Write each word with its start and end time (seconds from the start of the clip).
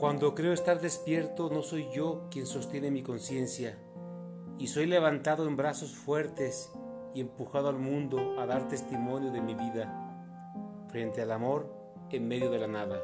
Cuando 0.00 0.34
creo 0.34 0.54
estar 0.54 0.80
despierto, 0.80 1.50
no 1.50 1.62
soy 1.62 1.86
yo 1.92 2.22
quien 2.30 2.46
sostiene 2.46 2.90
mi 2.90 3.02
conciencia, 3.02 3.76
y 4.58 4.68
soy 4.68 4.86
levantado 4.86 5.46
en 5.46 5.58
brazos 5.58 5.94
fuertes 5.94 6.72
y 7.14 7.20
empujado 7.20 7.68
al 7.68 7.78
mundo 7.78 8.40
a 8.40 8.46
dar 8.46 8.66
testimonio 8.66 9.30
de 9.30 9.42
mi 9.42 9.54
vida, 9.54 10.88
frente 10.88 11.20
al 11.20 11.30
amor 11.32 11.70
en 12.08 12.26
medio 12.26 12.50
de 12.50 12.60
la 12.60 12.66
nada. 12.66 12.98